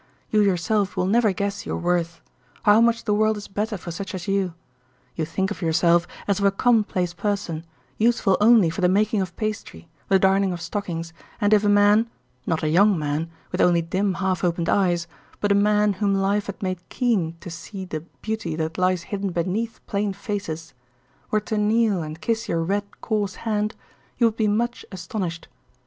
[0.31, 4.27] You yourself will never guess your worth—how much the world is better for such as
[4.27, 4.55] you!
[5.15, 7.63] You think of yourself as of a commonplace person,
[7.99, 12.63] useful only for the making of pastry, the darning of stockings, and if a man—not
[12.63, 15.05] a young man, with only dim half opened eyes,
[15.39, 19.31] but a man whom life had made keen to see the beauty that lies hidden
[19.31, 23.75] beneath plain faces—were to kneel and kiss your red, coarse hand,
[24.17, 25.47] you would be much astonished.